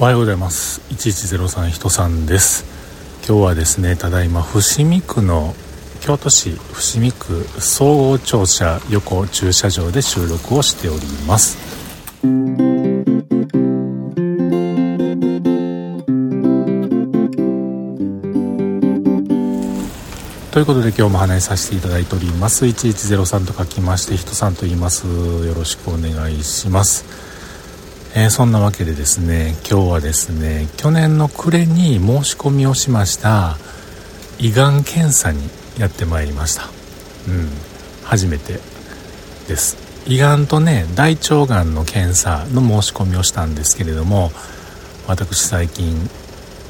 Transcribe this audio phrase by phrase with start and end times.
[0.00, 0.80] おはようございます。
[0.94, 2.64] 1103人さんです。
[3.28, 5.54] 今日はですねただいま伏見区の
[6.00, 11.58] 京都市伏見区総合庁舎横駐車場で収録をしております。
[20.50, 22.64] ということで今日も話させていただいております。
[22.64, 25.06] 1103と書きまして人さんと言います。
[25.06, 27.29] よろしくお願いします。
[28.14, 33.56] えー、そんなわけでですね今日はですね去年の暮れに申し込みをしました
[34.38, 36.64] 胃がん検査にやってまいりました。
[37.28, 37.48] うん
[38.04, 38.58] 初めて
[39.46, 39.76] です。
[40.06, 44.32] 胃がんとね大腸がんの検査の申し込みをしたんですけれども
[45.06, 46.08] 私最近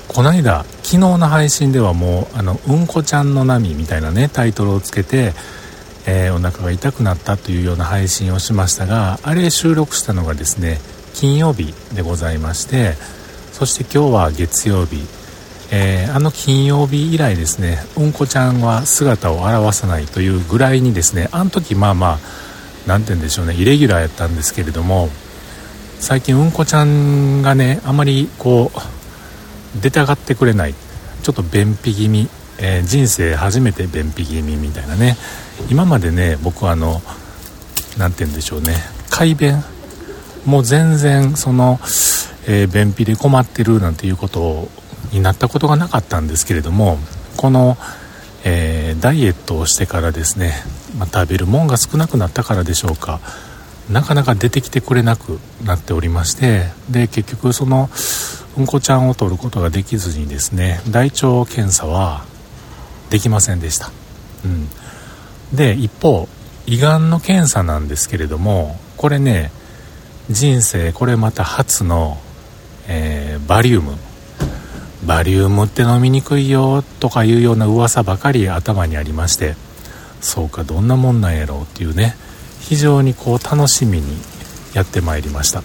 [0.08, 5.32] この間昨日の配信ではもう「あのうんこちゃんの波」みたいなねタイトルをつけて、
[6.06, 10.80] えー、お腹が痛くなったというような配信をしましたがあれ収録したのがですね
[11.14, 12.94] 金曜日でございまして
[13.52, 15.02] そして今日は月曜日、
[15.72, 22.18] えー、あの金曜日以来ですねうんこちゃんは姿を現さないというぐらいにですねあの時まあまあ
[22.86, 25.08] 何て言うんでしょうねイレギュラーやったんですけれども
[25.98, 30.74] 最近うんこちゃんがねあまりこう出たがってくれない
[31.22, 35.16] ちょっと便秘気味、えー、人生初めて便秘気味みたいなね
[35.70, 37.02] 今までね僕はあの
[37.98, 38.74] 何て言うんでしょうね
[39.10, 39.62] 快便
[40.46, 41.78] もう全然その、
[42.46, 44.68] えー、便秘で困ってるなんていうこと
[45.12, 46.98] になったことがなかったんですけれども
[47.36, 47.76] この、
[48.44, 50.52] えー、ダイエットをしてからですね、
[50.98, 53.20] まあ、食べるもんが少なくなったからでしょうか
[53.90, 57.90] なかなか出てきてくれなくなっておりましてで結局その
[58.56, 62.24] うんこちゃんを取ることができずにですね大腸検査は
[63.10, 63.90] できませんでした、
[64.44, 64.68] うん、
[65.56, 66.28] で一方
[66.66, 69.50] 胃がんの検査なんですけれどもこれね
[70.30, 72.18] 人生これまた初の、
[72.86, 73.96] えー、バリウム。
[75.04, 79.54] バリウムって飲みにくいよとかいうような噂ばかり頭にありまして
[80.20, 82.14] そうかどんなもんなんやろうっていうね
[82.60, 84.18] 非常にこう楽しみに
[84.74, 85.62] やってまいりました。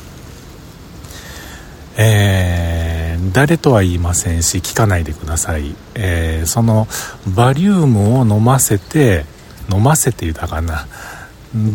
[1.98, 6.88] えー、誰とは言いませんし聞かないでください、えー、その
[7.36, 9.26] バリウムを飲ませて
[9.72, 10.88] 飲ませて言ったかな。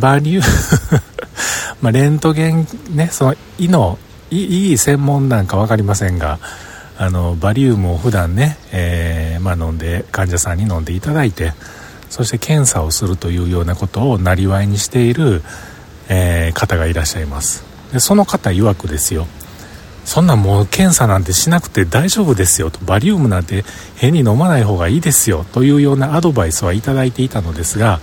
[0.00, 0.47] バリウム
[1.81, 3.99] まあ、レントゲンねその胃の
[4.31, 6.39] いい専門なんか分かりませんが
[6.97, 11.53] あのバリウムを普段ね、えー、まあ、飲んで患者さんに飲んでいただいて
[12.11, 15.43] そして検査をするというようなことをなりわいにしている、
[16.09, 17.65] えー、方がいらっしゃいます。
[17.93, 19.27] でその方曰くですよ。
[20.05, 23.65] そんなもう検査なんてしなくて大丈夫ですよとバリウムなんて
[23.97, 28.01] 変に飲まない方がいいですよというようなアドバイスはいただいていたのですが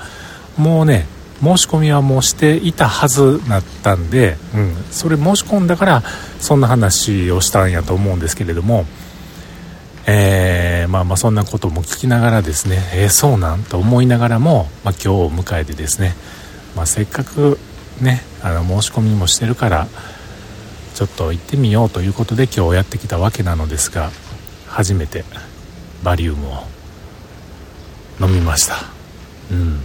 [0.57, 1.05] もうね
[1.41, 6.03] 申し込みはもうしていたはずだったんで、うん、それ申し込んだから
[6.39, 8.85] そんな話をしたんやと思うんですけれども、
[10.07, 16.15] えー、まあまあそんなことも聞きながらですねえー、そうなんと思いながらも、まあ、今日を迎えてですね、
[16.75, 17.59] まあ、せっかく
[18.01, 19.87] ねあの申し込みもしてるから
[20.95, 24.09] ちょっと行ってみようということで今日やってきたわけなのですが
[24.67, 25.23] 初めて
[26.03, 26.63] バリウムを
[28.19, 28.75] 飲みました。
[29.51, 29.79] うん。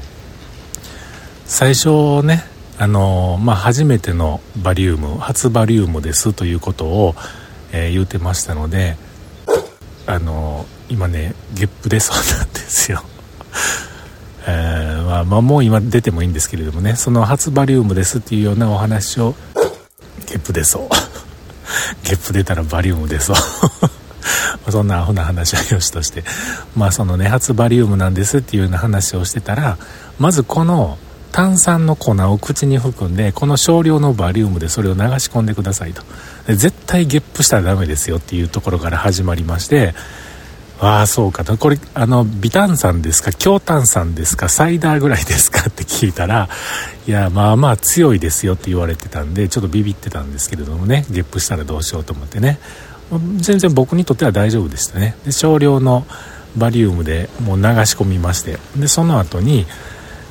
[1.52, 2.44] 最初ね
[2.78, 7.14] あのまあ、初めてのバリウム初バリウムですということを、
[7.72, 8.96] えー、言うてましたので
[10.06, 13.02] あの今ねゲップ出そうなんですよ。
[14.48, 19.34] えー、まあ、まあ、もう今出てもいいんですけれどもねその初バリウムですっていうようなお話を
[20.26, 20.88] ゲップ出そう。
[22.02, 23.36] ゲップ出たらバリウム出そう。
[24.72, 26.24] そんなアホな話はよしとして。
[26.74, 29.76] まあそのね初バリウムなんですっていうような話をしてたら
[30.18, 30.96] まずこの
[31.32, 36.02] 炭酸の粉を口に含んでこの少量のバリウムでそれを流し込んでくださいと。
[36.46, 39.94] 絶対ゲップしたらダメですよっていうところから始まりまして
[40.80, 41.56] ああそうかと。
[41.56, 46.48] これあの微炭酸ですか強炭酸ですかサイダーぐらいですかって聞いたら
[47.06, 52.58] いやまあまあ強いですよって言われてたんでちょっとビビってたんですけれどもねゲップしたらどうしようと思ってね。
[53.36, 55.16] 全然僕にとっては大丈夫でしたね。
[55.24, 56.06] で少量の
[56.56, 58.58] バリウムでもう流し込みまして。
[58.76, 59.66] でその後に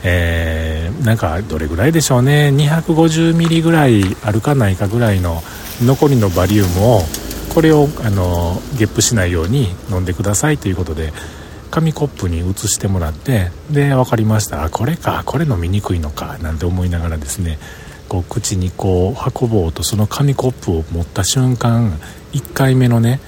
[0.03, 2.51] えー、なんかどれぐらいでしょうね。
[2.55, 5.41] 250ミリぐらいあるかないかぐらいの
[5.83, 7.01] 残りのバリウムを
[7.53, 11.11] これをあのゲップしないように飲んでくださいということで
[11.69, 14.63] 紙コップに移してもらってで分かりました。
[14.63, 15.23] あこれか。
[15.25, 16.37] これ飲みにくいのか。
[16.39, 17.59] なんて思いながらですね
[18.09, 21.99] こう口にこう運ぼうとその紙コップを持った瞬間
[22.33, 23.19] 1回目のね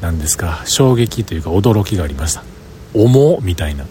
[0.00, 2.42] 何ですか衝撃というか驚きがありました。
[2.94, 3.84] 重みたいな。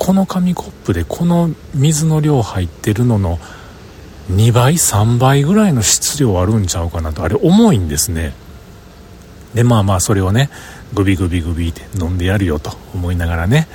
[0.00, 3.38] この紙コップでこの水の量入ってるのの
[4.30, 7.22] 2倍3倍ぐらいの質量あるんちゃうかなと。
[7.22, 8.32] あれ重いんですね。
[9.52, 10.48] でまあまあそれをね
[10.94, 13.68] グビグビグビって飲んでやるよと思いながらね、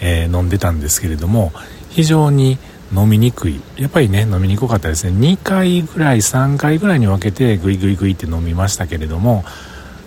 [0.00, 1.52] えー、飲んでたんですけれども
[1.90, 2.56] 非常に
[2.94, 3.60] 飲みにくい。
[3.76, 5.12] やっぱりね飲みにくかったですね。
[5.12, 9.44] 2回ぐらい3回ぐらいに分けてグイグイグイって飲みましたけれども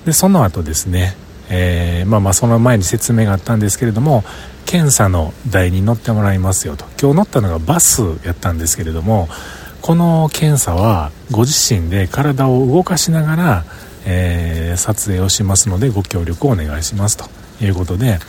[0.03, 1.15] でその後ですね、
[1.49, 4.23] えー、まあまあその前に説明があったんですけれども
[4.65, 6.85] 検査の台に乗ってもらいますよと。
[7.01, 9.27] 今日乗ったのがバスやったんですけれども
[9.81, 13.65] この検査はご自身で体を動かしながら、
[14.05, 17.25] えー、撮影をしますのでご協力をお願いしますと。
[17.61, 18.19] いうことで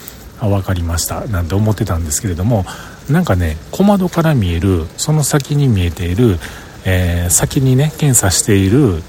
[0.40, 1.26] あ分かりました。
[1.26, 2.64] なんて思ってたんですけれども
[3.08, 6.38] なんかね小窓から見えるその先に見えている、
[6.84, 9.02] えー、先にね検査している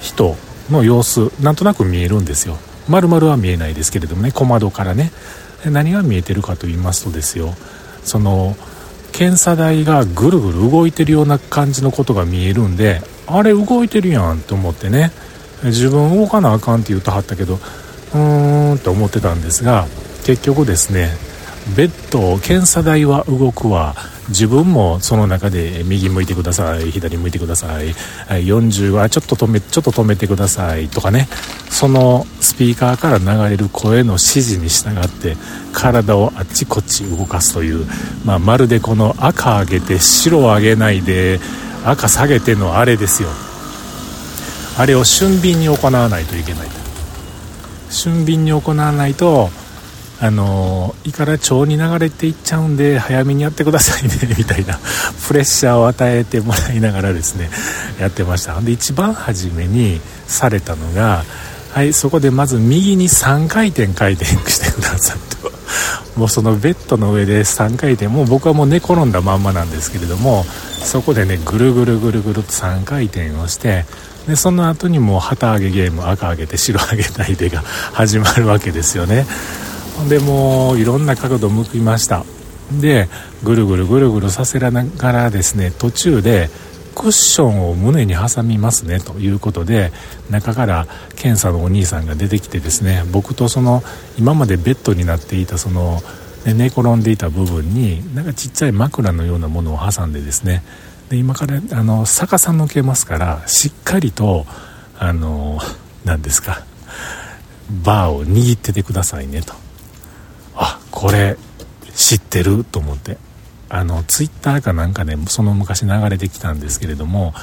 [0.00, 0.36] 人
[0.70, 2.58] の様子なんとなく見えるんですよ。
[2.88, 5.10] 丸々は見えないですけれどもね小窓からね。
[5.70, 7.54] 何が見えてるかと言いますとですよ
[8.04, 8.56] その
[9.12, 15.10] 検査台がぐるぐる動いてるような感じのことが見えるんであれ動いてるやんと思ってね
[15.64, 19.86] 自分動かなあかんって言うとはったけどうーんと思ってたんですが
[20.24, 21.10] 結局ですね
[21.74, 23.94] ベッド検査台は動くわ。
[24.28, 26.90] 自分もその中で右向いてください。
[26.90, 27.94] 左向いてください。
[28.28, 31.28] 40はちょっと止めちょっと止めてくださいとかね。
[31.70, 35.36] そのスピーカーから流れる声の指示に従って
[35.72, 37.86] 体をあっちこっち動かすという、
[38.24, 41.40] まあ、まるでこの赤上げて白上げないで
[41.84, 43.28] 赤下げてのあれですよ。
[44.78, 46.68] あれを俊敏に行わないといけない。
[47.90, 49.50] 俊敏に行わないと
[50.18, 54.78] あの胃から腸に流れていっちゃうんで早めにやってくださいねみたいな
[55.28, 57.50] プレッシャーを与えてもらいながらですね
[58.00, 58.58] やってました。
[58.60, 61.24] で一番初めにされたのが
[61.72, 65.50] はいそこでまず右に3回転回転してくださいと。
[66.18, 73.84] もうそのベッドの上で3回転もう僕はもう寝転んだまんまなんですけれどもそこでねぐるぐるぐるぐると3回転をして
[74.26, 77.60] でその後にもう旗揚げゲーム赤揚げて白揚げないでが
[77.92, 79.26] 始まるわけですよね。
[80.08, 82.24] でもういろんな角度向きました。
[82.80, 83.08] で
[83.42, 86.48] ぐるぐるぐるぐるさせながらですね途中で
[86.94, 89.92] クッションを胸に挟みますねということで
[90.30, 93.82] 中から検査のお兄さんが出てきてですね僕とその
[94.18, 96.00] 今までベッドになっていたその、
[96.46, 100.62] 寝転んでいた部分になんかちっちゃい枕のようなものを挟んでですね
[101.10, 104.46] で今からあの逆さ向けますからしっかりと
[104.98, 105.58] あの
[106.04, 106.64] 何ですか
[107.84, 109.65] バーを握っててくださいねと。
[110.96, 111.36] これ
[111.94, 113.18] 知ってると思って。
[113.68, 117.34] あのツイッターかなんかねその昔流れてきたんですけれども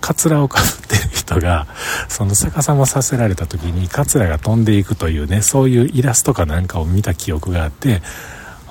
[0.00, 1.68] カツラをかぶってる人が
[2.08, 8.02] その逆さまさせられた時にカツラが飛んでいくというねそういうイラストかなんかを見た記憶があって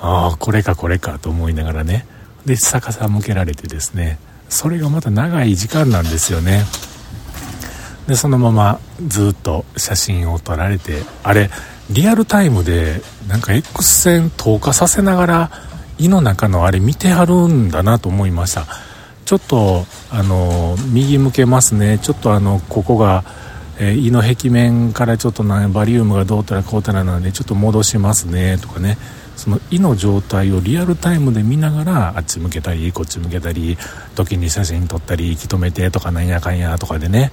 [0.00, 2.06] ああこれかこれかと思いながらね。
[2.44, 4.18] で逆さ向けられてですね
[4.50, 6.64] それがまた長い時間なんですよね。
[8.06, 11.50] でそのままずっと写真を撮られてあれ
[11.90, 15.50] リアルタイムでなんか X 線透過させながら
[15.98, 18.66] 胃の中のあれ見てはるんだなと思いました。
[19.24, 21.98] ちょっとあの右向けますね。
[21.98, 23.24] ちょっとあのここが、
[23.78, 28.58] えー、胃の壁面からちょっとなバリウムがどうたらこうたらなのでちょっと戻しますね。
[28.58, 28.98] とかね。
[29.36, 33.78] その胃の状態をリアルタイムで見ながらあっち向けたりこっち向けたり
[34.16, 37.30] 時に写真撮ったり息止めてとかなんやかんやとかでね。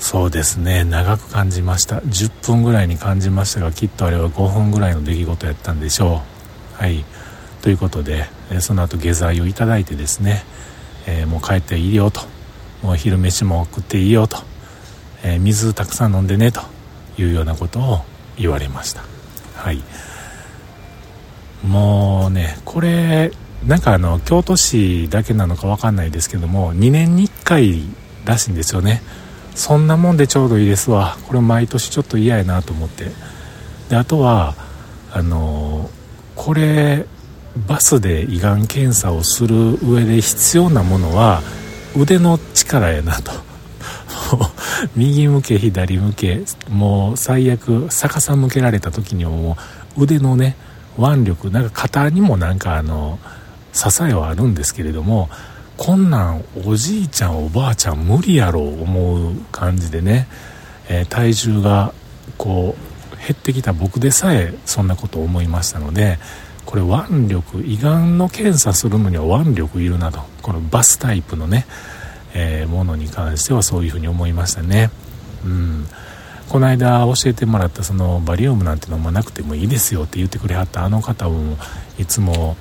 [0.00, 0.82] そうですね。
[0.82, 1.98] 長く感じました。
[1.98, 6.22] 10分ぐらいに感じましたがきっとあれは5分ぐらいの出来事やったんでしょ
[6.78, 6.82] う。
[6.82, 7.04] はい。
[7.60, 8.24] ということで
[8.60, 10.42] その後下剤をいただいてですね、
[11.06, 12.22] えー、もう帰っていいよと。
[12.82, 14.38] もう昼飯も食っていいよと、
[15.22, 16.62] えー、水たくさん飲んでねと
[17.18, 17.98] いうようなことを
[18.38, 19.02] 言われました。
[19.54, 19.82] はい。
[21.62, 23.32] もうねこれ
[23.66, 27.82] なんかあの京都市だけなのか分かんないですけども2年に1回
[28.24, 29.02] らしいんですよね。
[29.54, 31.16] そんなもんでちょうどいいですわ。
[31.26, 33.10] これ毎年ちょっと嫌やなと思って。
[33.88, 34.54] であとは
[35.12, 35.90] あの
[36.36, 37.06] これ
[37.66, 41.42] バスで胃がん検査をする上で必要なものは
[41.96, 43.32] 腕の力やなと。
[44.96, 49.56] 右向け左向けもう最悪逆さ向けられた時にはも
[49.96, 50.56] う腕のね
[50.98, 53.18] 腕力なんか肩にもなんかあの
[53.72, 55.28] 支えはあるんですけれども
[55.80, 60.28] こんなんおじいちゃんおばあちゃん無理やろ思う感じでね、
[60.90, 61.94] えー、体重が
[62.36, 62.76] こ
[63.14, 66.18] う減ってきた僕でさえそんなことを思いましたので
[66.66, 70.20] これ腕力胃がんの検査するのには腕力いるなと。
[70.42, 71.66] このバスタイプのね、
[72.34, 74.90] えー、ものに関してはそういうふうに思いましたね。
[75.46, 75.86] うん。
[76.50, 81.56] この間教えてもらったそのバリウムなんて飲まなくてもいいですよって言ってくれはったあの方も
[81.98, 82.56] いつも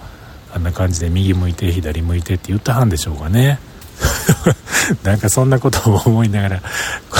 [0.54, 3.60] あんな感じで右向いて左向いてって言ったはんでしょうかね。
[5.04, 6.62] なんかそんなことを思いながら
[7.10, 7.20] こ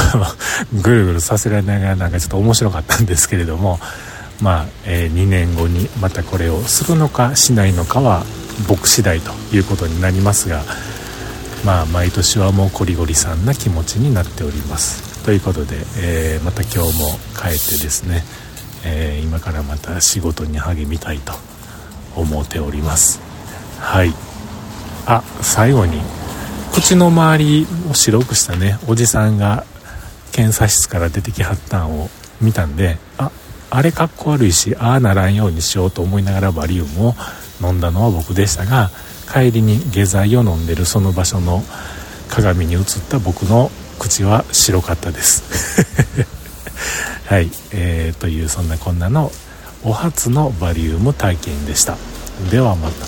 [0.74, 3.80] うぐるぐるさせられながらなんかちょっと面白かったんですけれども
[4.42, 8.24] まあ、えー、2年後にまたこれをするのかしないのかは
[8.68, 10.64] 僕次第ということになりますが
[11.66, 15.10] まあ毎年はもうコリゴリさんな気持ちになっております。
[15.24, 18.24] ということで、えー、また今日も帰ってですね、
[18.84, 21.34] えー、今からまた仕事に励みたいと
[22.20, 23.20] 思っております。
[23.80, 24.14] はい。
[25.06, 26.02] あ最後に
[26.72, 29.66] 口の周りを白くしたねおじさんが
[30.32, 32.10] 検査室から出てきはったんを
[32.40, 33.32] 見たんであ
[33.72, 37.14] あれかっこ悪いしああならんようにしようと思いながらバリウムを
[37.62, 38.92] 飲んだのは僕でしたが
[39.32, 41.64] 帰りに下剤を飲んでるその場所の
[42.30, 45.44] 鏡に映った僕の口は白かったです。
[47.26, 49.32] はい、えー、というそんなこんなの
[49.84, 51.98] お初のバリウム体験でした。
[52.52, 53.08] ではまた。